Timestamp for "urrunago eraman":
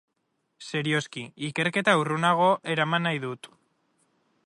2.05-3.09